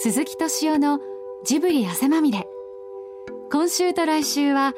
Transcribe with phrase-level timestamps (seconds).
[0.00, 1.00] 鈴木敏夫の
[1.44, 2.46] ジブリ汗まみれ。
[3.50, 4.74] 今週と来週は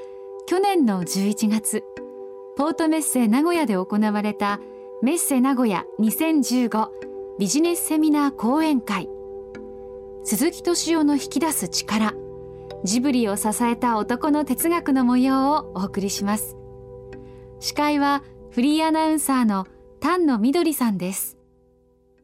[0.46, 1.84] 去年の11月
[2.56, 4.60] ポートメッセ名古屋で行われた
[5.02, 6.88] メッセ名古屋2015
[7.38, 9.10] ビジネスセミナー講演会。
[10.24, 12.14] 鈴木敏夫の引き出す力
[12.84, 16.56] ジブリを支えた男の哲学の模様をお送りします。
[17.58, 19.66] 司会はフリーアナウンサーの
[20.00, 21.39] 丹野みどりさんです。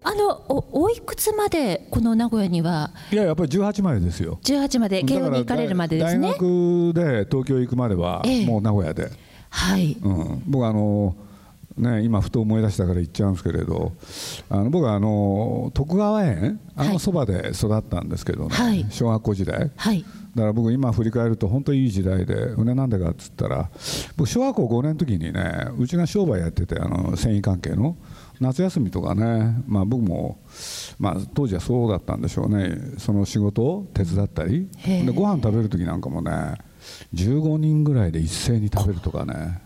[0.08, 2.92] あのおおいくつまでこの名古屋には？
[3.10, 4.38] いややっぱり18までですよ。
[4.44, 5.02] 18まで？
[5.02, 6.28] 慶応に行かれるまでですね。
[6.28, 8.46] 大学で東京行くまではええ。
[8.46, 9.10] もう名古屋で、
[9.50, 9.96] はい。
[10.00, 11.16] うん、僕あの
[11.76, 13.92] ね今ふと思い出したから言っちゃうんですけれど
[14.48, 16.92] あの僕はあの徳川園あはい。
[16.92, 18.86] のそばで育ったんですけどね、はい。
[18.90, 19.72] 小学校時代。
[19.74, 20.04] はい。
[20.36, 23.70] だから僕今振り返ると本当にいい時代でねなんでかっつったら
[24.16, 27.96] 僕小学校5年の時にねうちが商売やっててあの繊維関係の
[28.40, 30.40] 夏休みとかね、まあ、僕も、
[30.98, 32.76] まあ、当時はそうだったんでしょうね。
[32.98, 34.68] その仕事を手伝ったり。
[34.84, 36.54] でご飯食べる時なんかもね
[37.14, 39.62] 15人ぐらいで一斉に食べるとかね。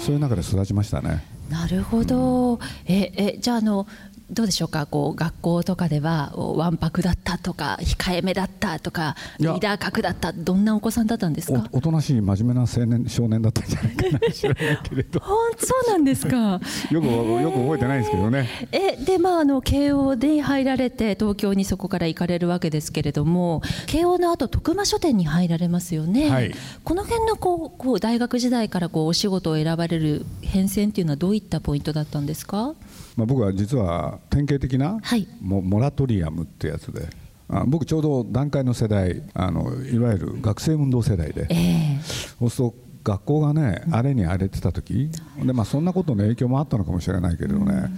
[0.00, 1.24] そういう中で育ちましたね。
[1.48, 3.86] なるほど、ええじゃああの
[4.30, 11.66] どうでしょうかこう学校とかではおわんぱくだったとか控えめだったとかリーダー格だったどんなお子さんだったんですか？
[11.72, 16.60] おおとなしい真面目な青年少年だったんじゃないかな知らないけれど本当そうなんですか？
[16.92, 18.48] よくよく覚えてないんですけどね。
[18.72, 26.54] えでまああの慶応で入られて東京にそこから行かれるわけですけれども慶応の後徳間書店に入られますよね、はい。
[26.84, 32.74] この辺のこうこう大学時代からこうお仕事を選ばれる変遷っていうのはどういったポイントだったんですか？
[33.16, 35.26] まあ、僕は実は典型的なはい。
[35.40, 37.08] モモラトリアムってやつで。
[37.50, 41.46] あ僕ちょうど団塊の世代あのいわゆる学生運動世代で。
[41.50, 42.00] ええ。
[42.38, 45.10] そうすると学校がね荒れに荒れてた時
[45.42, 47.90] で、まあ、そんなことの影響もあったのかもしれないけれどね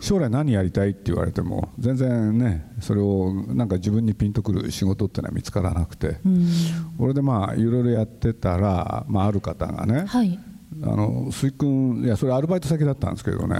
[0.00, 6.16] 将来何やりたいって言われても全然ねそれをなんか自分にピンとくる仕事ってのは見つからなくて。
[6.98, 10.38] これでまあいろいろやってたら、まあ、ある方がねはい。
[10.82, 13.56] あの水君いやそれアルバイト先だったんですけどね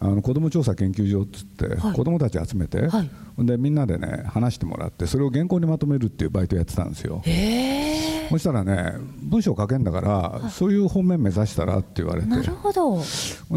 [0.00, 1.94] ああの子ども調査研究所っつって、はい。
[1.94, 3.10] 子どもたち集めて、はい。
[3.46, 7.22] でみんなでね話してもらってそれを原稿にまとめるっていうバイトやってたんですよ。
[7.26, 8.28] え。
[8.30, 12.28] そしたらね文章書けんだから、そういう方面目指したらって言われて。
[12.28, 13.02] なるほど。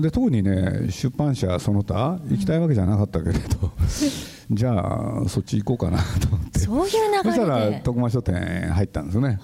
[0.02, 3.72] で特にね出版社その他行きたいわけじゃなかったけれど、
[4.52, 6.60] じゃあそっち行こうかなと思って。
[6.60, 9.38] そういうそしたら流れで徳間書店入ったんですよね、うん、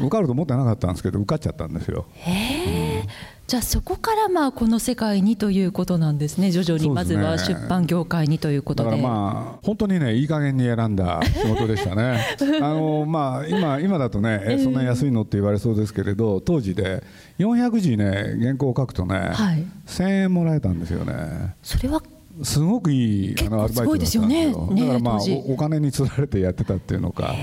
[0.00, 2.06] 受かると思ってなかったんですけど受かっちゃったんですよ。
[2.14, 3.04] へえ。
[3.46, 6.50] じゃあそこからまあこの世界にということなんですね。
[6.52, 8.90] 徐々にまずは出版業界にということで。
[8.90, 12.20] だからまあ本当にねいい加減に選んだ仕事でしたね。
[12.62, 17.02] あのまあ今今だとねえそんな安いのって言われそうですけれど当時で
[17.38, 19.64] 400字ね原稿を書くとね、はい。
[19.86, 21.56] 1000円もらえたんですよね。
[21.62, 22.00] それは
[22.42, 24.22] すごくいいあのアルバイトだったんですよ。
[24.22, 27.34] すごいですよねねだからまあお金につられてやってたっていうのか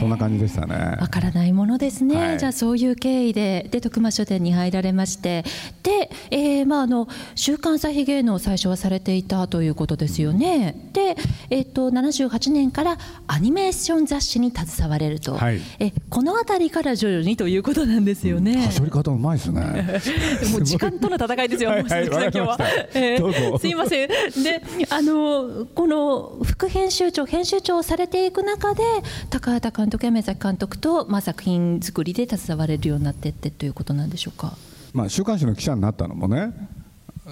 [0.00, 0.96] そんな感じでしたね。
[0.98, 2.38] わからないものですね、はい。
[2.38, 5.44] じゃあそういう経緯でで徳間書店に入られまして。
[5.82, 10.90] で、えーまあ、あの週刊朝日芸能を最初はされていたということですよね。
[10.92, 11.16] で、
[11.50, 15.60] えっと78年からアニメーション雑誌に携われると、はい。
[15.78, 18.66] えこの辺りから徐々にということなんですよね。
[18.66, 19.60] はしょり方うまいですね。
[20.52, 22.58] もう時間との戦いですよ、 はいはい今日は。
[22.94, 24.08] えーすいません。
[24.08, 28.82] で、あのこの副編集長、編集長をされていく中で、
[29.28, 34.56] 高畑監督や宮崎監督とまあ作品作りで携われるようになってってということなんでしょうか？
[34.92, 36.52] まあ、週刊誌の記者になったのもね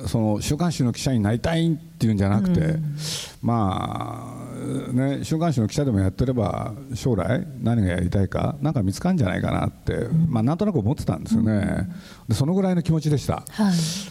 [0.07, 2.77] その週刊誌の記者になりたいっていうんじゃなくて、
[3.43, 4.48] まあ
[4.93, 11.89] ね週刊誌の記者でもやってれば将来何がやりたいかなんか見つかるんじゃないかなって、まあ、なんとなく思ってたんですよね、
[12.29, 13.71] でそのぐらいの気持ちでした、は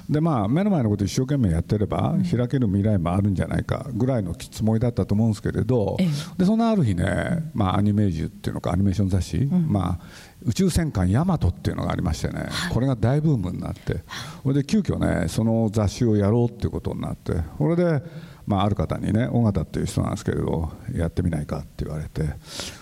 [0.09, 0.11] い。
[0.11, 6.07] でまあ目の前のことを一生懸命やってれば開ける未来もあるんじゃないかぐらいのつもりだったと思うんですけれどええ。
[6.37, 10.05] でそんなある日ね、まあ、アニメージュっていうのかアニメーション雑誌、まあ、
[10.43, 14.03] 宇宙戦艦ヤマトっていうのがありましてね、これが大ブームになって。
[14.43, 17.33] それで急遽ねその雑誌をやろうっていうことになって。
[17.57, 18.01] それで、
[18.47, 22.23] まあ、ある方にね尾形っていう人なんですけれどやってみないかって言われて。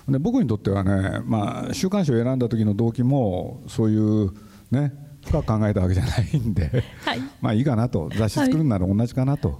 [0.07, 4.31] で僕にとってはね、まあ、週刊誌を選んだ時の動機もそういう
[4.69, 4.93] ね
[5.25, 7.19] 深く考えたわけじゃないんで、はい。
[7.41, 8.09] まあいいかなと。
[8.15, 9.59] 雑誌作るなら同じかなと、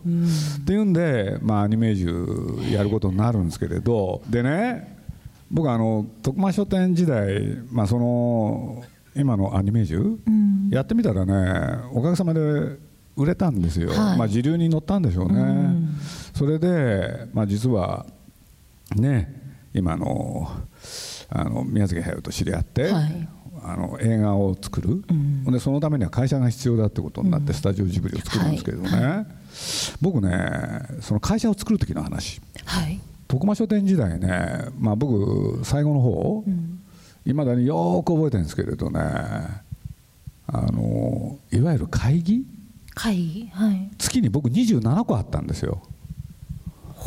[0.59, 4.21] っていうんで、まあ、アニメージュやることになるんですけれど。
[4.29, 4.95] でね
[5.51, 8.83] 僕あの徳間書店時代、まあ、その
[9.15, 10.17] 今のアニメージュ、
[10.69, 12.41] やってみたらねおかげさまで
[13.15, 14.17] 売れたんですよ、はい。
[14.17, 15.84] まあ、時流に乗ったんでしょうね、
[16.33, 18.05] それで、まあ、実は
[18.95, 19.33] ね
[19.73, 20.49] 今の
[21.29, 23.27] あの宮崎駿と知り合って、はい。
[23.67, 25.03] あの映画を作る、
[25.51, 29.25] でそのためには会社が必要だってことになって、スタジオジブリを作るんですけれどね、
[30.01, 32.41] 僕ねその会社を作る時の話。
[32.63, 32.99] はい。
[33.27, 36.43] 徳間書店時代ね、まあ、僕最後の方
[37.25, 42.45] いま、だによく覚えてるんですけれどねあのいわゆる会議？
[42.93, 43.49] 会議？
[43.51, 43.89] はい。
[43.97, 45.81] 月に僕27個あったんですよ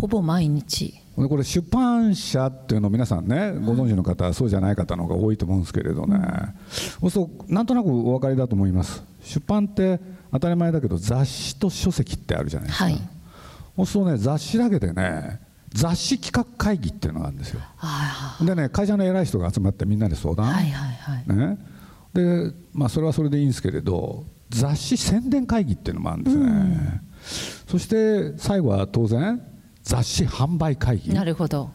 [0.00, 0.94] ほぼ毎日。
[1.16, 6.16] でこれ出版社っていうのを皆さんねご存知の方はそうじゃない方の方が多いと思うんですけれどね、
[6.70, 9.02] そうするとなんとなくお分かりだと思います。
[9.20, 9.98] 出版って
[10.30, 12.94] 当たり前だけど雑誌と書籍ってあるじゃないですか、はい。
[13.76, 15.40] そうするとね雑誌だけでね
[15.70, 17.60] 雑誌企画会議っていうのがあるんですよ。
[17.80, 21.36] あでね会社の偉い人が集まってみんなで相談、あはいはいはい。
[21.36, 21.58] ね、
[22.14, 27.00] でまあそれはそれでいいんですけれど雑誌宣伝会議っていうのもあるんですね、
[27.66, 29.42] そして最後は当然
[29.88, 31.14] 雑誌販売会議。
[31.14, 31.70] なるほど。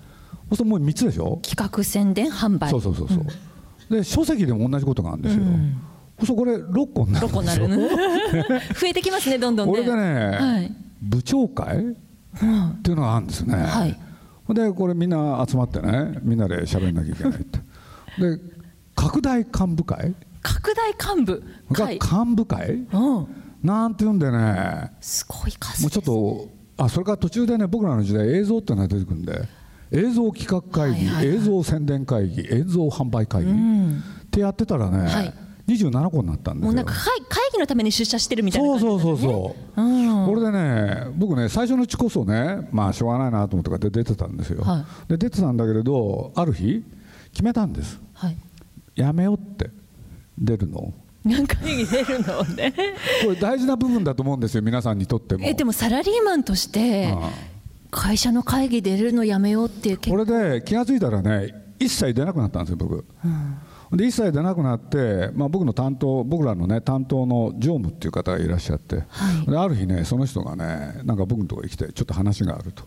[0.50, 2.70] そうするともう3つでしょ、企画宣伝販売。
[2.70, 3.26] そうそうそうそう、
[3.90, 5.56] で書籍でも同じことがあるんですよ、そう
[6.20, 7.60] するとこれ6個になるどんです
[8.82, 9.74] 増えてきますねどんどんね。
[9.74, 10.76] これでね、はい。
[11.02, 11.82] 部長会っ
[12.84, 13.98] ていうのがあるんですね、はい。
[14.54, 17.60] でこれみんな集まってねみんなで喋んなきゃいけないって。
[18.20, 18.40] で
[18.96, 20.14] 拡大幹部会？
[20.44, 22.86] 拡大幹部が会幹部会？
[22.94, 23.28] うん。
[23.64, 24.92] なんていうんでね。
[25.02, 29.48] すごい数もうちょっとあそれから途中でね僕らの時代映像っていうのが出てくるんで
[29.92, 34.04] 映像企画会議、映像宣伝会議映像販売会議、うん。
[34.26, 35.34] ってやってたらね、はい。
[35.68, 36.66] 27個になったんですよ。
[36.66, 40.24] もうなんか会会議のために出社してるみたいなそう感じそうそうそう、う。
[40.24, 40.26] ん。
[40.26, 46.84] これでね僕ね最初のうちこそねまあしょうがないなと思って出てたんですよ、はで出てたんだけれどある日
[47.32, 48.02] 決めたんです。
[48.14, 48.38] はい。
[48.96, 49.70] やめようって。
[50.38, 52.74] 出るのをなんか会議出るのね。
[53.24, 55.46] これ大事な部分だと思うんですよ皆さんにとっても。
[55.46, 57.16] えでもサラリーマンとして
[57.92, 63.06] 会社の会議出るのやめようっていう結これで気が付いたらね一切出なくなったんですよ僕、
[63.96, 69.02] で一切出なくなって、まあ、僕の担当僕らのね担当の常務っていう方がいらっしゃって、は
[69.48, 69.52] い。
[69.52, 72.84] である日ねその人がねなんか僕のところに来てちょっと話があると。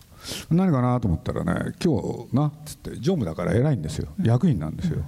[0.51, 4.09] 何かなと思ったらね今日なっつって常務だから偉いんですよ。
[4.21, 5.03] 役員なんですよ、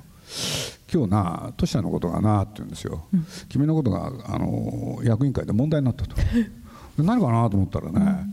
[0.92, 3.08] 今日なトシちゃんのことがなって言うんですよ、
[3.48, 6.16] 君のことがあの役員会で問題になったと。
[6.98, 8.26] で何かなと思ったらね、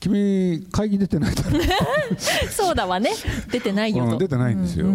[0.00, 1.60] 君会議出てないだろ。
[2.50, 3.10] そうだわね。
[3.50, 4.12] 出てないよと。
[4.12, 4.86] うん出てないんですよ、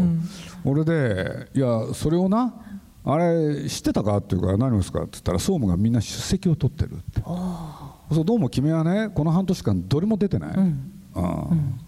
[0.66, 2.54] 俺でいやそれをな
[3.06, 7.22] あれ知ってたかっていうから何をですかって言ったら総務がみんな出席を取ってるって。
[8.12, 11.80] そうどうも君はねこの半年間どれも出てない、うん。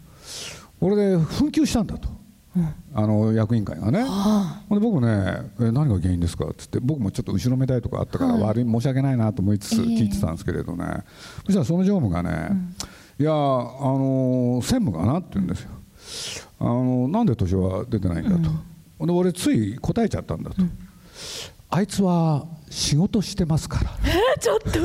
[0.79, 2.09] 俺で紛糾したんだと、
[2.93, 4.03] あの役員会がね、
[4.69, 6.45] で僕ねえ何が原因ですか？
[6.47, 10.85] ってって僕もちょっと後ろめたいとかあったから悪い申し訳ないなと思いつつ聞いてたんですけれどね、
[11.45, 12.49] そしたらその常務がね、
[13.19, 15.69] いやあの専務がなって言うんですよ。
[16.59, 18.37] あのなんで年は出てないんだ
[18.99, 20.57] と、で俺つい答えちゃったんだと、
[21.69, 23.91] あいつは仕事してますから
[24.39, 24.71] ちょっと。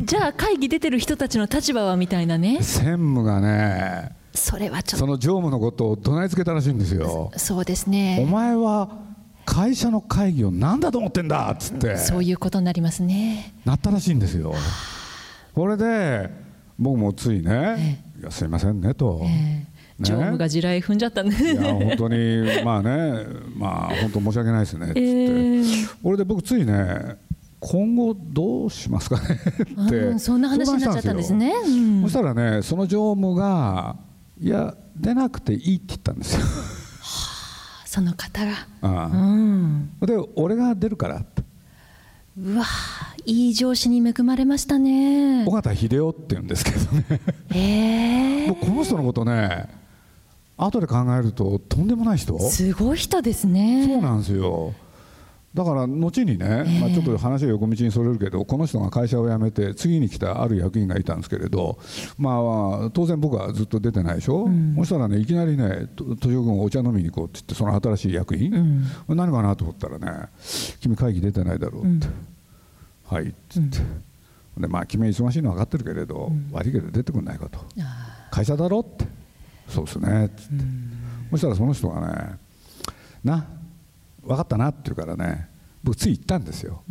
[0.00, 2.58] じゃあ会議出てる人たちの立場はみたいなね。
[2.62, 7.30] 専務がねそれはちょっその常務のことを怒鳴りつけたらしいんですよ。
[7.32, 8.88] とそうですおね前は
[9.44, 11.96] 会社の会議を何だと思ってんだっつって。
[11.96, 13.54] そういうことになりますね。
[13.64, 14.54] なったらしいんですよ。
[15.54, 16.30] これで
[16.78, 19.18] 僕もついね「いやすいませんね」と。
[19.20, 19.68] ね。
[20.00, 21.30] 常務が地雷踏んじゃったね。
[21.52, 23.24] いや本当にまあね
[23.56, 27.16] まあ本当申し訳ないですねっつって、えー俺で僕ついね
[27.60, 29.38] 今後どうしますかね
[29.86, 31.52] ってうんそんな話になっちゃったんですね。
[31.64, 32.02] うん。
[32.02, 33.96] そしたらねその常務が
[34.40, 36.46] いや出なくていいって言ったんですよ。
[37.84, 38.52] その方が。
[38.82, 39.06] ああ。
[39.06, 39.90] うん。
[40.00, 41.18] で俺が出るから。
[41.18, 41.42] って
[42.36, 42.64] うわ
[43.26, 45.46] いい上司に恵まれましたね。
[45.46, 47.20] 尾形秀夫って言うんですけどね。
[47.54, 48.48] え。
[48.48, 49.68] もうこの人のことね
[50.56, 52.34] 後で考えるととんでもない人。
[52.34, 53.86] ー、すごい人ですね。
[53.86, 54.74] そうなんですよ
[55.54, 61.78] だから後にね、まあ、ちょっと話が横道にそれるけどこの人が会社を辞めて次に来たある役員がいたんですけれど、
[62.18, 70.28] まあ、当然僕はずっと出てないでしょ、そしたらねいきなりねと豊君お茶飲みに行こうって言ってその新しい役員、何かなと思ったらね
[70.80, 72.08] 「君会議出てないだろう」って
[73.08, 73.78] 「はい」っつって、
[74.58, 77.60] でまあ君は忙しいのは分かってるけれど、悪いけど出てくんないかと。
[78.32, 79.06] 会社だろって。
[79.68, 80.64] そうですねっつって、
[81.30, 82.38] そしたらその人がね
[83.24, 83.46] な
[84.26, 85.48] 分かったなって言うからね
[85.82, 86.82] 僕つい言ったんですよ、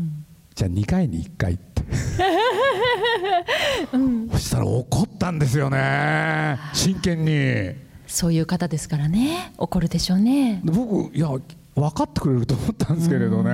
[0.53, 1.83] じゃあ2回に1回って、
[4.31, 6.59] そしたら怒ったんですよね。
[6.73, 7.25] 真剣に。
[7.25, 9.53] でそういう方ですからね。
[9.57, 10.61] 怒るでしょうね。
[10.63, 11.29] 僕いや
[11.75, 13.51] 分かってくれると思ったんですけれどね、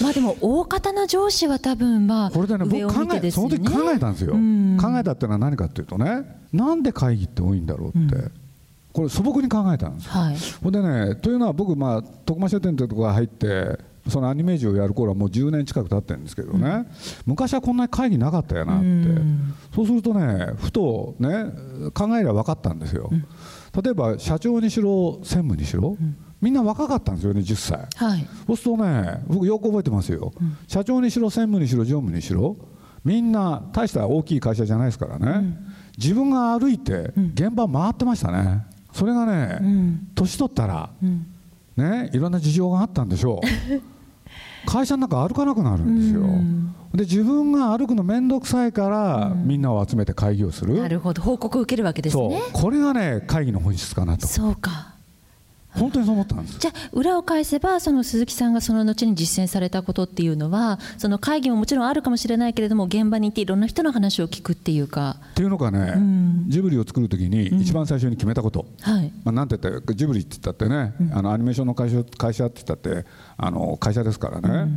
[0.00, 4.78] まあでも大方の上司は多分まあこれでね僕考え、その時考えたんですよ、うん。
[4.80, 8.30] 考えたっていうのは何かっていうとねなんで会議って多いんだろうって、
[8.92, 10.36] これ素朴に考えたんですよ、はい。
[10.62, 16.86] ほんでねというのは僕、まあ、徳間書店というところが入ってそのアニメージュをやる頃はもう10年近く経ってるんですけどね、
[17.24, 18.86] 昔はこんなに会議なかったよなって、
[19.74, 21.44] そうするとねふとね
[21.94, 23.10] 考えれば分かったんですよ、
[23.80, 25.96] 例えば社長にしろ専務にしろ、
[26.40, 27.78] みんな若かったんですよね10歳。
[27.94, 28.26] はい。
[28.48, 30.32] そうするとね僕よく覚えてますよ、
[30.66, 32.56] 社長にしろ専務にしろ常務にしろ
[33.04, 35.56] みんな大した大きい会社じゃないですからね、
[35.96, 39.60] 自分が歩いて現場回ってましたねそれがね、
[40.14, 40.90] 年取ったら、
[41.76, 43.46] ねいろんな事情があったんでしょう。
[44.64, 46.22] 会社の中歩かなくなるんですよ、
[46.94, 50.80] で自分が歩くの面倒くさいから、みんなを集めて会議をする。
[50.80, 51.20] なるほど。
[51.20, 52.40] 報告を受けるわけですね。
[52.52, 54.26] これがね会議の本質かなと。
[54.26, 54.91] そうか
[55.74, 56.58] 本当にそう思ったんです。
[56.58, 65.16] じゃあ裏を返せばその鈴木さんがその後に実践されたことっていうのはその会議ももちろんあるかもしれないけれども現場に行っていろんな人の話を聞くっていうか。
[65.32, 65.94] っていうのがね、
[66.48, 69.12] ジブリを作るときに一番最初に決めたこと、はい。
[69.24, 74.72] まあ、なんて言ったらジブリって言ったってね、あのアニメーションの会社会社って言ったってあの会社ですからね、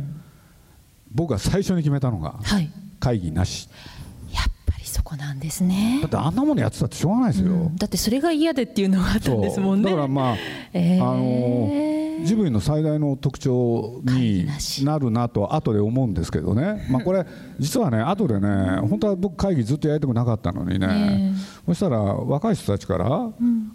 [1.12, 2.70] 僕が最初に決めたのがはい。
[2.98, 3.68] 会議なし。
[3.68, 3.95] やっぱり
[4.88, 5.98] そこなんですね。
[6.02, 9.90] だってあんなものやってたってしょうがないですよ、だってそれが嫌でっていうのがあったんですもんね。
[9.90, 10.36] だからまあ、
[10.72, 11.02] えー。
[11.02, 14.46] あのジブリの最大の特徴に
[14.84, 17.26] なるなと後で思うんですけどね、まあ、これ
[17.58, 18.48] 実はね後でね
[18.88, 21.34] 本当は僕会議ずっとやりたくなかったのにね、
[21.66, 23.30] そしたら若い人たちから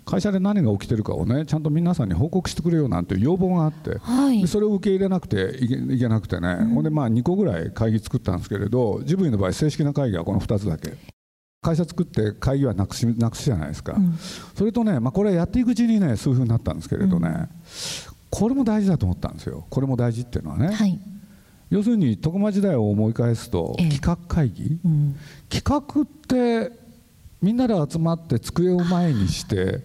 [0.05, 3.99] 会社で何が起きてるかをねちゃんと皆さんに報告してくれよなんて要望があって、
[4.47, 10.93] それを受け入れなくていけいけなくてね、ほんでまあ2個ぐらい会議作ったんですけれどジブリの場合正式な会議はこの2つだけ。
[11.63, 13.95] 会社作って会議はなくしなくすじゃないですか、
[14.55, 17.49] それとね、まあ、これやっていくうちにねそういうふうになったんですけれどね、
[18.31, 19.65] これも大事だと思ったんですよ。
[19.69, 20.99] これも大事っていうのはね、はい。
[21.69, 23.89] 要するに徳間時代を思い返すと、ええ。
[23.89, 25.15] 企画会議、うん。
[25.49, 26.71] 企画って
[27.41, 29.83] みんなで集まって机を前にして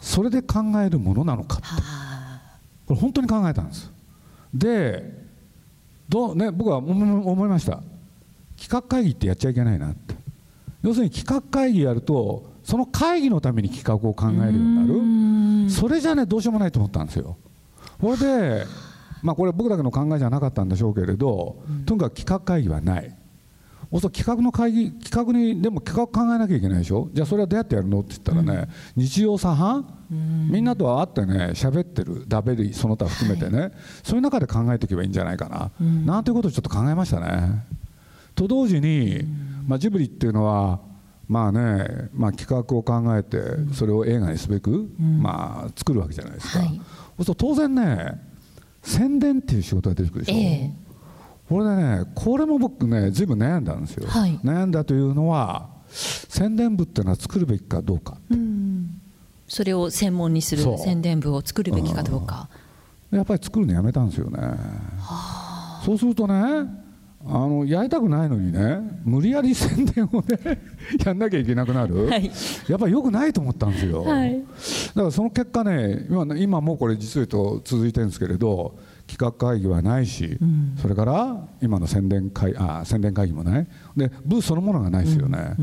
[0.00, 1.64] それで考えるものなのかって。
[1.68, 2.40] あ
[2.86, 3.90] これ本当に考えたんです。
[4.54, 5.20] で
[6.08, 7.82] どう、ね、僕は思いました。
[8.56, 10.14] 企画会議ってやっちゃいけないなって。
[10.82, 15.70] 要するに企画会議やるとその会議のために企画を考えるようになる。
[15.70, 17.36] それじゃねどうしようもないと思ったんですよ
[18.00, 18.66] これで
[19.22, 23.16] まあこれ僕だけの考えじゃなかったんでしょうけれど、とにかく企画会議はない。
[23.90, 27.08] そうすると企画の会議企画にでも企画考えなきゃいけないでしょ？
[27.12, 28.00] じゃあそれはどうやってやるの？
[28.00, 29.84] って言ったらね、日常茶飯？
[30.48, 33.72] みんなと会ってね喋ってるダベリその他含めてね、
[34.04, 35.72] そういう中で考えていけばいいんじゃないかな、
[36.06, 37.66] なんていうことをちょっと考えましたね。
[38.36, 39.24] と同時に、
[39.66, 40.78] まあ、ジブリっていうのは
[41.26, 43.40] まあね、まあ、企画を考えて
[43.74, 46.80] それを映画にすべく、まあ、作るわけじゃないですか、はい
[47.20, 48.20] そうすると当然ね
[48.82, 50.72] 宣伝っていう仕事が出てくるでしょ、ええ。
[51.48, 54.38] これでねこれも僕ねずいぶん悩んだんですよ、はい。
[54.42, 58.16] 悩んだというのは宣伝部っていうのは作るべきかどうか。
[59.46, 62.48] それを専門にする宣伝部を作るべきかどうか。
[63.10, 64.38] やっぱり作るのやめたんですよね。
[65.84, 66.66] そうするとね
[67.26, 70.58] あのやりたくないのにね無理やり宣伝をね
[71.04, 72.30] やんなきゃいけなくなる、はい。
[72.66, 74.38] やっぱり良くないと思ったんですよ、はい。
[74.38, 74.42] だ
[74.94, 78.78] からその結果ね今ね今もうこれ実を言うと続いてるんですけれど
[79.10, 80.38] 企画会議はないし、
[80.80, 85.56] それから今の宣伝会あ宣伝会議もないで部そのものがないですよね、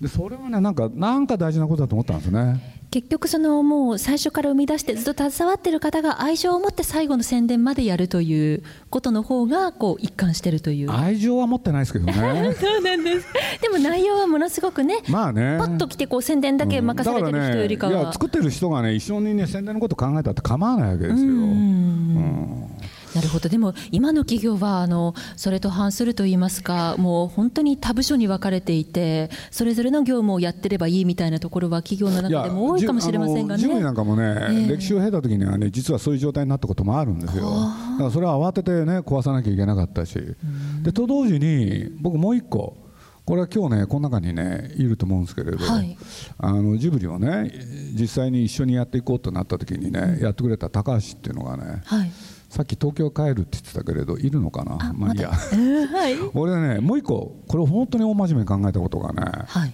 [0.00, 2.82] でそれはねなんかなんか大事なことだと思ったんですね。
[2.92, 10.92] 結局そのもう最初から生み出してずっと携わってる方が愛情を持って最後の宣伝までやるということの方がこう一貫してるという。
[10.92, 12.12] 愛情は持ってないですけどね。
[12.60, 13.26] そうなんです。
[13.62, 15.56] でも内容はものすごくねまあね。
[15.58, 21.32] パッと来てこう宣伝だけ任されてる人よりかは、だらね、いや作ってる人がね一緒にね宣伝のこと考えたって構わないわけですよ、
[23.14, 23.48] なるほど。
[23.48, 34.76] でも今の企業はあのそれと反すると言いますかもう本当に他部署に分かれていてそれぞれの業務をやってればいいみたいなところは企業の中でも多いかもしれませんがジブリなねんかもね、ええ。
[34.76, 37.44] 歴史を経た時にはね実はそういう状態になったこともあるんですよ。
[37.44, 40.18] だからそれは慌ててね壊さなきゃいけなかったし、
[40.82, 42.76] でと同時に僕もう一個
[43.24, 45.96] これは今日ねこの中にねいると思うんですけれど、はい。
[46.38, 47.52] あのジブリをね
[47.94, 52.10] 実際に一緒にやっていこうとなった時にね、やってくれた高橋っていうのがねはい
[52.52, 54.92] さっき東京帰るって言ってたけれどいるのかな？
[54.94, 55.30] まあいいや。
[55.32, 56.16] はい。
[56.34, 59.72] 俺ねもう一個これ本当に大真面目に考えたことがねはい。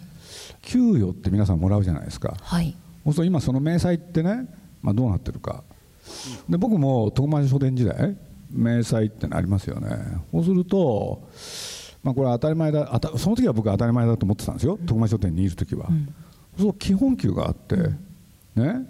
[0.62, 2.36] 給与って皆さんもらうじゃないですか。
[2.40, 2.76] はい。
[3.02, 4.46] そうすると今その明細ってね、
[4.80, 5.64] まあ、どうなってるか。
[6.48, 8.16] で僕も徳間書店時代
[8.52, 9.88] 明細ってのありますよね。
[10.30, 11.20] そうすると、
[12.04, 14.78] まあ、これは当たり前だあたその時は僕は当たり前だと思ってたんですよ。
[14.86, 15.94] 徳間書店にいる時は、そう
[16.58, 17.76] すると基本給があって、
[18.54, 18.86] ね。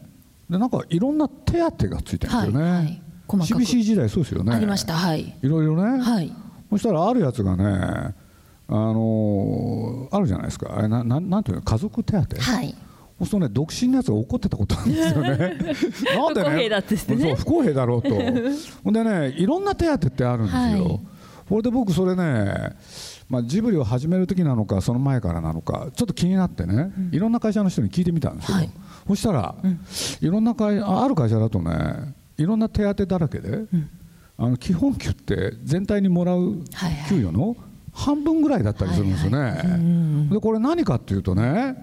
[0.51, 3.63] でなんかいろんな手当がついてるんですよね、はいはい細かく。
[3.63, 4.55] CBC 時代そうですよね。
[4.55, 4.95] ありました。
[4.95, 5.37] はい。
[5.43, 6.33] いろいろね、はい。
[6.71, 10.77] そしたらあるやつがねあのーあるじゃないですか。
[10.77, 11.63] あれななんなんていうの？
[11.63, 12.41] 家族手当？
[12.41, 12.75] はい。
[13.19, 15.29] そうするとね独身のやつが怒ってたことなんですよね。
[16.17, 16.45] なんでね？
[16.45, 17.23] 不公平だって言ってね。
[17.23, 18.11] そう不公平だろうと。
[18.85, 20.61] ほんでねいろんな手当ってあるんですよ。
[20.61, 21.01] はい。
[21.49, 22.77] これで僕それね、
[23.31, 28.59] まあ、ジブリを始める時なのかその前からなのかちょっと気になってね、いろんな会社の人に聞いてみたんですよ。
[28.59, 28.71] はい。
[29.07, 29.55] そしたら、
[30.21, 33.65] いろんな会あある会社だとねいろんな手当だらけで、
[34.39, 37.09] あの基本給って全体にもらうはいはい。
[37.09, 37.57] 給与の
[37.93, 40.29] 半分ぐらいだったりするんですよね。
[40.31, 41.75] でこれ何かっていうとね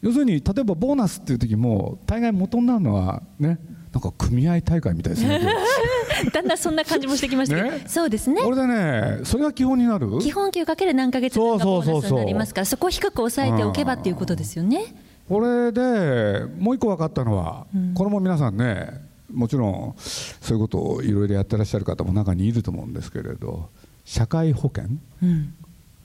[0.00, 3.58] 要するに例えばボーナスっていう時も大概元になるのはね
[3.92, 5.40] なんか組合大会みたいですね。
[6.32, 7.84] だんだんそんな感じもしてきましたけど、ね。
[7.86, 8.42] そうですね。
[8.42, 10.18] これでねそれが基本になる？
[10.20, 14.94] 基本給かける何ヶ月分がボーナスになりますからそこを低く抑えておけばうんっていうことですよね。
[15.28, 23.68] これでもう一個分かったのは、これも皆さんねもちろんそういうことをいろいろやってらっしゃる方も中にいると思うんですけれど
[24.04, 24.98] 社会保険？
[25.22, 25.54] うん。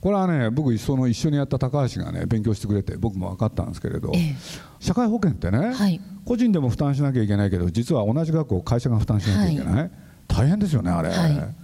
[0.02, 4.36] これはね僕その一緒にやった高橋がね勉強してくれて僕も分かったんですけれど、ええ。
[4.82, 6.02] 社会保険ってね、はい。
[6.26, 9.92] 個人でも負担しなきゃいけないけど実は同じ額を会社が負担しなきゃいけない、
[10.28, 11.56] 大変ですよねあれ、はい。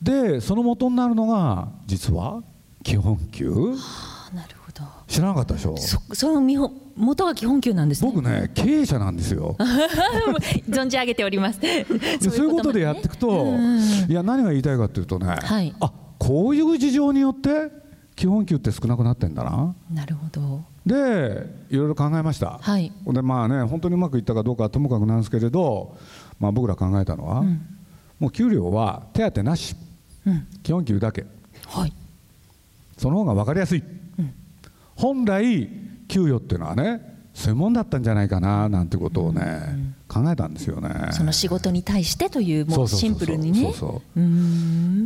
[0.00, 2.44] でその元になるのが実は
[2.84, 3.50] 基本給。
[3.50, 3.52] あ。
[3.52, 4.15] なるほ
[4.78, 5.76] ど知らなかったでしょ？
[5.76, 8.10] そその見本元が基本給なんですね。
[8.12, 9.56] 僕ね経営者なんですよ。
[10.68, 11.60] 存じ上げております。
[11.60, 11.84] で
[12.20, 13.46] そういうことでやっていくと、
[14.08, 15.74] いや何が言いたいかというとね、はい。
[15.80, 17.70] あこういう事情によって
[18.14, 19.74] 基本給って少なくなってんだな。
[19.92, 20.64] なるほど。
[20.86, 22.92] でいろいろ考えました、はい。
[23.06, 25.96] でまあね本当にうまくいったかどうかはともかくなんですけれど、
[26.38, 27.44] まあ、僕ら考えたのは、
[28.20, 29.74] もう給料は手当なし。
[30.26, 30.46] うん。
[30.62, 31.26] 基本給だけ。
[31.66, 31.92] はい。
[32.96, 33.82] その方が分かりやすい、
[34.96, 35.68] 本来
[36.08, 39.42] 給与っていうのはねそういうもんだったんじゃないかななんてことをね、
[40.08, 40.88] 考えたんですよね。
[41.12, 43.74] その仕事に対してというもそうシンプルにね。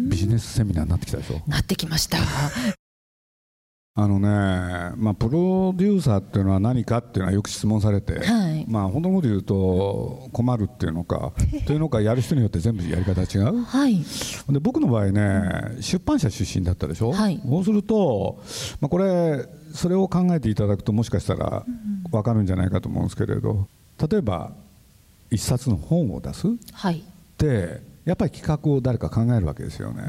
[0.09, 1.43] ビジネスセミナーになってきたでしょ。
[1.49, 2.19] なってきました。
[3.97, 4.29] あのね、
[4.97, 8.65] まあ、プロデューサーっていうのは何かっていうのはよく質問されて、はい。
[8.69, 11.33] まあ本当のこと言うと困るっていうのか
[11.67, 13.65] というのかやる人によって全部やり方違う？
[13.65, 14.05] はい。
[14.49, 15.43] で僕の場合ね
[15.81, 17.43] 出版社出身だったでしょ、はい。
[17.45, 18.41] そうすると、
[18.81, 21.65] まあ、これそれを考えていただくともしかしたら
[22.11, 23.67] 分かるんじゃないかと思うんですけれど
[24.11, 24.53] 例えば
[25.31, 27.03] 一冊の本を出すっはい。
[27.39, 30.03] てやっぱり企画を誰か考えるわけですよね、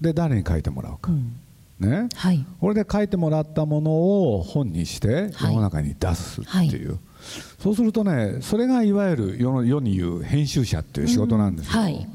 [0.00, 1.10] で誰に書いてもらうか、
[1.80, 2.08] ね。
[2.14, 2.44] はい。
[2.60, 3.90] これで書いてもらったもの
[4.34, 6.98] を本にして世の中に出すっていう、
[7.58, 11.94] そうするとねそれがいわゆる世の世に言う編集者っていう仕事なんですよ、うんはい。
[12.00, 12.08] だか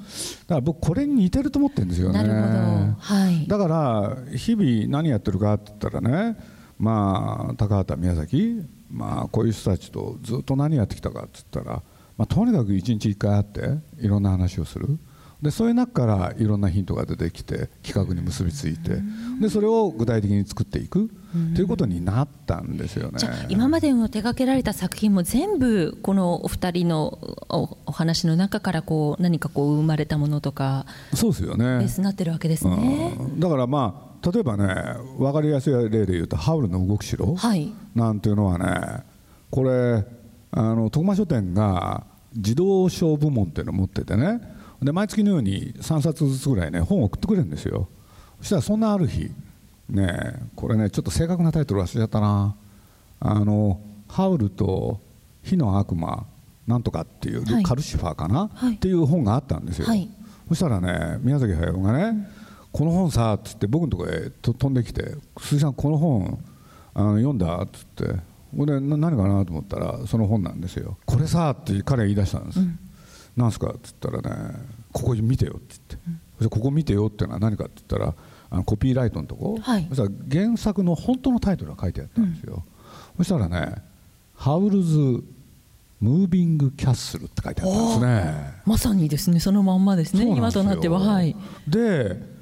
[0.55, 2.21] ら僕これに似てると思ってるんですよね。
[2.21, 2.95] なるほど。
[2.99, 3.47] はい。
[3.47, 6.37] だから日々何やってるかって言ったらね
[6.79, 8.61] まあ高畑宮崎
[8.91, 11.81] まあこういう人たちとずっと何やってきたかって言ったら、
[12.17, 13.61] まあ、とにかく一日一回会って
[13.99, 14.97] いろんな話をする。
[15.41, 19.01] でそういう中からいろんなヒントが出てきて企画に結びついて
[19.39, 21.11] でそれを具体的に作っていく
[21.53, 23.19] ということになったんですよね。
[23.19, 33.15] じゃあ今までの手掛けられた作品も全部このお二人のおお話の中からこう何かこう生まれたものとかそうですよベねースになってるわけですね。
[33.19, 33.39] うん。
[33.39, 34.65] だからまあ例えばね
[35.17, 37.71] 分かりやすい例で言うと「ハウルの動く城」はい。
[37.95, 39.03] なんていうのはね
[39.49, 40.06] これ
[40.51, 42.03] あの徳間書店が
[42.36, 44.41] 児童書部門っていうのを持っててね
[44.82, 47.88] で毎月のように3冊ずつぐらいね本を送ってくれるんですよ。
[48.39, 49.32] そしたらそんなある日
[49.89, 52.56] ねこれねちょっと正確なタイトル忘れちゃったな。
[53.19, 54.99] あのハウルと
[55.43, 56.25] 火の悪魔
[56.67, 57.63] なんとかっていう、はい。
[57.63, 58.75] カルシファーかな、はい。
[58.75, 60.10] っていう本があったんですよ、はい。
[60.49, 62.30] そしたらね宮崎駿がね、
[62.77, 66.39] この本さ」っつって僕のところへと飛んできて「鈴木さんこの本
[66.93, 68.37] あの読んだ?」っつって。
[68.57, 72.59] これな何かなと思ったらその本なんですよ「これさ」って彼が言い出したんです
[73.35, 73.51] 「なん。
[73.51, 74.55] すか?」っつったらね
[74.93, 75.75] 「ここ見てよ」って。
[75.89, 78.15] 言って、そしてここ見てよっていうのは何かって言ったら
[78.49, 79.85] あのコピーライトのとこ、はい。
[79.89, 80.09] そしたら
[80.45, 82.63] 原作の本当のタイトルが書いてあったんですよ、
[83.17, 83.75] そしたらね
[84.33, 88.53] 「ハウルズ・ムービング・キャッスル」って書いてあったんですね。
[88.65, 89.41] まさにですね。
[89.41, 90.25] そのまんまですね。
[90.25, 90.99] 今となっては。
[91.01, 91.35] はい。
[91.67, 92.37] で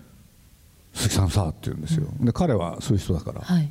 [0.96, 3.70] 鈴木さんさって言うんですよ、で彼はそういう人だから、はい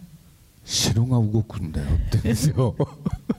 [0.65, 2.75] 城が動くんだよって言うんですよ。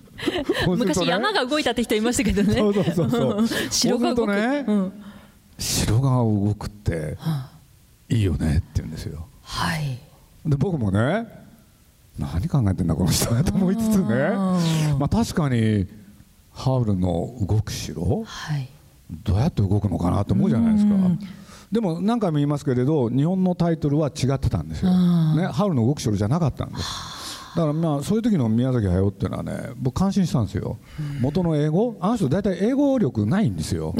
[0.78, 2.54] 昔山が動いたって人いましたけどね。
[2.56, 3.48] そうそうそうそう。
[3.72, 4.34] 城が動く。
[4.34, 4.94] ねうん。
[5.58, 7.18] 城が動くって
[8.10, 9.26] いいよねって言うんですよ。
[9.42, 10.00] はい。
[10.46, 11.28] で僕もね
[12.20, 14.30] 何考えてんだこの人はと思いつつね。
[15.00, 15.88] まあ確かに
[16.54, 18.70] ハウルの動く城はい。
[19.24, 20.96] どうやって動くのかなと思うじゃないですか
[21.72, 24.92] でも何回も言いますけれど日本のタイトルは違ってたんですよ、
[25.36, 26.84] ね、ハウルの動く城じゃなかったんです。
[27.56, 30.78] だからまあそういう時の宮崎駿っていうのはね僕感心したんですよ。
[31.22, 33.96] 元の英語あの人大体英語力ないんですよ。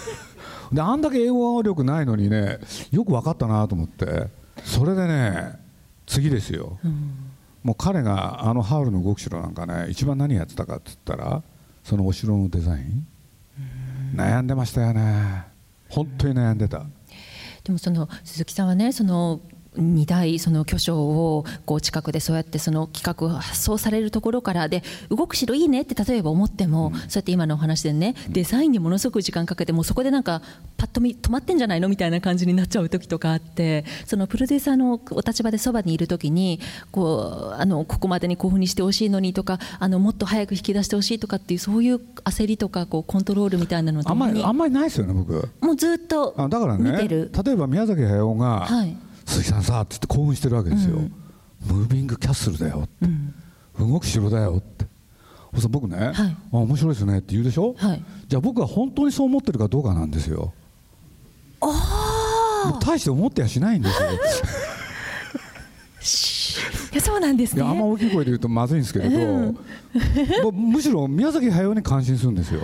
[0.72, 2.58] であんだけ英語力ないのにね
[2.90, 4.28] よく分かったなと思って。
[4.64, 5.58] それでね
[6.06, 6.78] 次ですよ、
[7.62, 11.42] もう彼があのハウルの動く城なんかね一番何やってたかって言ったら
[11.84, 13.06] そのお城のデザイン。
[14.14, 15.55] 悩んでましたよね
[15.88, 16.84] 本当に悩んでた。
[17.64, 19.40] でもその鈴木さんはねその
[19.76, 30.42] 2大その巨匠をこう近くでそうやってその企画を発想されるところからで動く城いいねって例えば思っても、そうやって今のお話でねデザインにものすごく時間かけてもうそこでなんか
[30.76, 36.60] パッと見止まってんじゃないのみたいな感じになっちゃう時とかあってそのプロデューサーのお立場でそばにいる時に
[36.90, 45.48] こうあのここまでにこういうふうにしてほしいのにとかあのもっと早く引き出してほしいとかっていうそういう焦りとかこうコントロールみたいなのあんまりあんまりないですよね僕。
[45.60, 50.98] もうずっとあだからね見てる、例えば宮崎駿が、はい鈴木さんさ」って言って興奮してるわけですよ、
[51.66, 53.06] ムービングキャッスルだよって、
[53.78, 54.86] 動く城だよって。
[55.54, 58.04] そし僕ね、はいあ面白いですねって言うでしょ、はい。
[58.28, 60.52] じゃあ僕は本当にそう思ってるかどうかなんですよ。
[61.60, 64.08] 僕大して思ってやしないんですよ。
[66.92, 67.62] いやそうなんですね。
[67.62, 69.54] いやあんま大きい声で言うとまずいんですけれど、も
[70.48, 72.60] うむしろ宮崎駿に感心するんですよ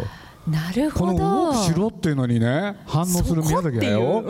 [0.49, 1.53] なるこのほど。
[1.53, 4.23] 動く城っていうのにね反応する宮崎駿、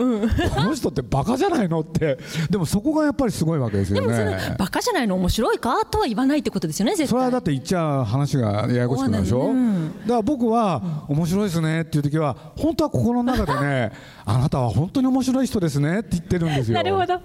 [0.53, 2.19] この人ってバカじゃないのって。
[2.49, 7.07] でもそこがやっぱりすごいわけですよでもそのねバカじゃないの面白いかとは言わないってことですよね絶対。
[7.07, 13.91] それはだって言っちゃ話がややこしくなるでしょ、うんだから僕は面白いですねっていう時は本当は心の中でね
[14.25, 16.75] あなたは本当に面白い人ですねって言ってるんですよ。
[16.75, 17.19] なるほど。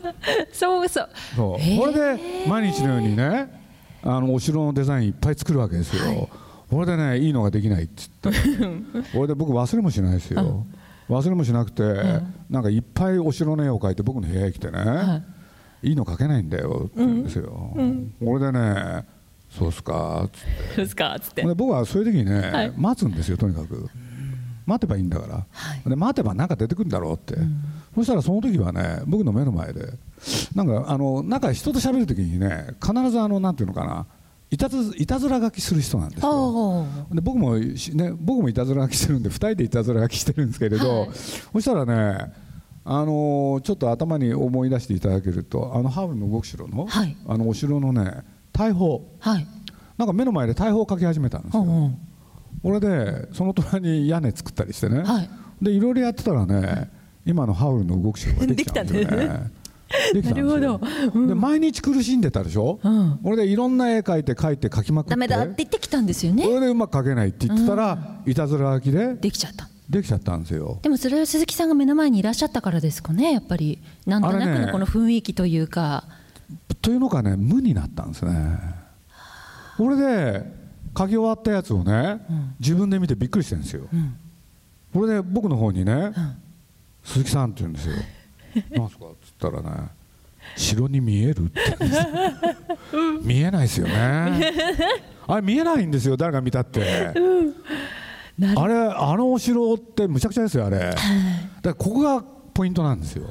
[0.53, 1.09] そうそう。
[1.37, 1.63] そう。
[1.63, 3.59] へーこれで毎日のようにね
[4.03, 6.29] あのお城のデザインいっぱい作るわけですよ、
[6.71, 10.67] これでねいいのができないって言って これで僕忘れもしないですよ。
[11.09, 11.83] 忘れもしなくて、
[12.51, 15.25] なんかいっぱいお城の絵を描いて僕の部屋へ来てね、
[15.83, 17.73] い、いの描けないんだよって言うんですよ、
[18.21, 19.07] これでね
[19.49, 20.49] そうっすかっつって。
[20.69, 21.43] そうですかつって。
[21.43, 22.73] で僕はそういう時にね、はい。
[22.77, 23.89] 待つんですよとにかく。
[24.67, 25.47] 待てばいいんだから、
[25.89, 27.37] で待てば何か出てくるんだろうって、
[27.95, 29.95] そしたらその時はね僕の目の前で
[30.55, 34.07] なんかあのなんか人と喋る時にね必ずあのなんていうのかな
[34.51, 36.87] いたずいたずら書きする人なんですよ。
[37.13, 41.11] で僕もしね僕もいたずら書きしてるんで2人でいたずら書きしてるんですけれど、はい。
[41.13, 42.33] そしたらね
[42.85, 47.17] あのちょっと頭に思い出していただけるとあのハウルの動く城の、はい。
[47.27, 49.07] あのお城のね大砲。
[49.21, 49.47] はい。
[49.99, 51.99] なんか目の前で大砲を描き始めたんですよ、うんうん。
[52.63, 55.31] これでその隣に屋根作ったりしてね、はい。
[55.61, 56.91] でいろいろやってたらね
[57.27, 59.51] 今のハウルの動く城ができたんですよでね
[60.13, 61.27] できたなるほど。
[61.27, 63.19] で毎日苦しんでたでしょ、うん。
[63.23, 65.11] これでいろんな絵描いて描いて描きまくって。
[65.11, 66.45] ダメだって言ってきたんですよね。
[66.45, 69.69] これでうまく描けないって言ってたら、いたずら書きでできちゃった。
[69.89, 70.79] できちゃったんですよ。
[70.83, 73.79] でもそれは鈴木さんが目の前にいらっしゃったからですかねやっぱり。
[74.07, 76.05] なんとなくのこの雰囲気というか、
[76.83, 78.59] というのがね無になったんですね。
[79.79, 80.45] これで
[80.97, 82.21] 書き終わったやつをね、
[82.61, 83.89] 自分で見てびっくりしてるんですよ、
[84.93, 86.13] これで僕の方にね、
[87.05, 87.95] 鈴木さんって言うんですよ。
[88.77, 89.05] なんすか？
[89.47, 89.89] ったらね
[90.57, 91.61] 城に見えるって
[93.23, 94.53] 見えないですよね。
[95.27, 97.13] あれ見えないんですよ誰が見たって、
[98.39, 98.61] なる。
[98.61, 100.79] あれあのお城ってむちゃくちゃですよあれ。
[100.79, 100.99] だか
[101.63, 102.23] らここが
[102.55, 103.31] ポイントなんですよ。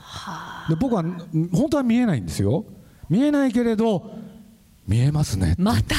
[0.69, 1.17] で僕はん
[1.51, 2.65] 本当は見えないんですよ。
[3.09, 4.11] 見えないけれど
[4.87, 5.95] 見えますねまた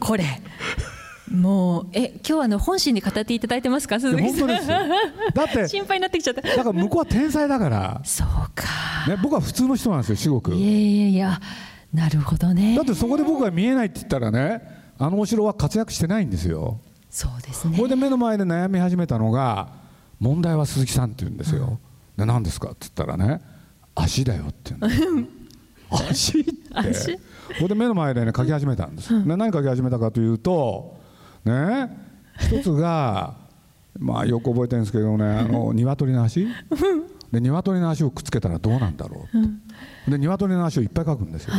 [0.00, 0.24] これ。
[1.30, 4.48] もうえ今日はあの本心に語っていただいてますか鈴木さん？
[4.48, 4.78] 本当ですよ。
[5.34, 6.40] だって 心配になってきちゃった。
[6.42, 8.64] だから向こうは天才だから、そうか
[9.08, 10.54] ね、僕は普通の人なんですよ至極。
[10.54, 11.40] いやいやいや
[11.92, 12.76] なるほどね。
[12.76, 14.62] だってそこで僕が見えないって言ったらね
[14.98, 16.80] あのお城は活躍してないんですよ。
[17.08, 17.76] そうですね。
[17.76, 19.68] これで目の前で悩み始めたのが
[20.20, 21.80] 問題は鈴木さんって言うんですよ、
[22.16, 23.40] で何ですかって言ったらね
[23.94, 25.26] 足だよって言うんで
[26.14, 26.52] す 足って。
[26.74, 27.20] 足こ
[27.62, 31.00] れで目の前でね書き始めたんです、で何書き始めたかというと
[31.44, 31.90] ね
[32.38, 33.34] 一つが
[34.00, 36.46] まあよく覚えてるんですけどね あの鶏の足？
[37.30, 39.38] で鶏の足をくっつけたらどうなんだろう。
[39.38, 39.42] っ
[40.06, 41.54] てで鶏の足をいっぱい書くんですよ。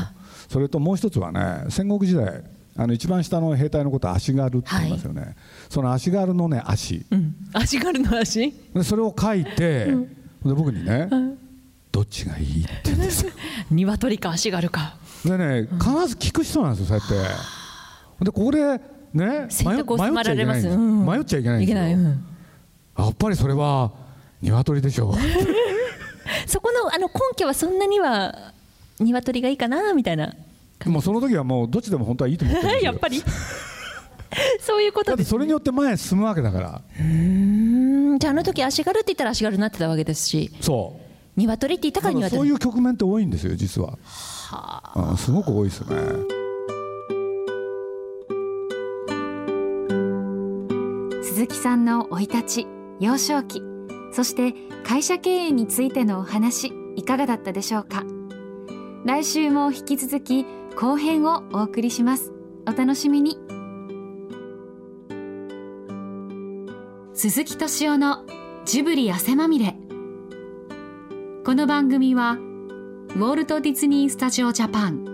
[0.50, 2.44] それともう一つはね戦国時代
[2.76, 5.36] あの一番下の兵隊のことは足軽って言いますよね、
[5.70, 7.06] その足軽のね足。
[7.12, 7.36] うん。
[7.54, 8.54] 足軽の足？
[8.74, 9.96] でそれを書いて、で
[10.44, 11.10] 僕にね、
[11.92, 13.32] どっちがいいって言うんですよ。
[13.70, 14.96] 鶏か足軽か。
[15.26, 18.26] でね必ず聞く人なんですよそうやって。
[18.26, 18.82] でここで
[19.14, 21.06] ね迷っちゃいけないんですうん。
[21.06, 21.76] 迷っちゃいけないんいですよ。
[21.76, 21.94] けない。
[21.94, 22.26] うん
[22.98, 23.92] やっぱりそれは
[24.42, 25.14] 鶏でしょう。
[26.48, 28.54] そこのあの根拠はそんなには
[29.00, 30.34] 鶏がいいかなみたいな。
[30.86, 32.92] もうその時はもうどっちでも本当はいいと思ってるんですよ。
[32.92, 33.24] やっぱり。
[34.62, 36.82] そういうことですだってそれによって前へ進むわけだから。
[37.00, 38.20] うーん。
[38.20, 40.52] じゃああの時足軽って言ったら足軽になってたわけですし。
[40.62, 41.12] そう。
[41.36, 43.98] 鶏って言ったからら鶏そういう局面って多いんですよ実は。
[44.52, 45.16] あ。
[45.18, 45.88] すごく多いですね。
[51.24, 53.64] 鈴木さんの生い立ち幼少期
[54.12, 58.04] そして会社経営についてのお話いかがだったでしょうか？
[59.06, 62.32] 来週も引き続き後編をお送りします。
[62.68, 63.40] お楽しみに。
[67.16, 68.24] 鈴木敏夫の
[68.66, 69.76] ジブリ汗まみれ。
[71.44, 75.06] この番組はウォルト・ディズニー・スタジオ・ジャパン。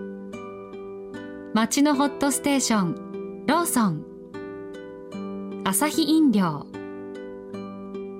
[1.54, 4.04] 街のホットステーションローソン。
[5.64, 6.66] アサヒ飲料。